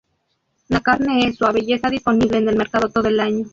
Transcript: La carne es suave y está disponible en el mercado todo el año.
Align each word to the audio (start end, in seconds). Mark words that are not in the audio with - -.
La 0.69 0.79
carne 0.81 1.27
es 1.27 1.35
suave 1.35 1.61
y 1.63 1.73
está 1.73 1.87
disponible 1.91 2.39
en 2.39 2.49
el 2.49 2.55
mercado 2.57 2.89
todo 2.89 3.07
el 3.07 3.19
año. 3.19 3.45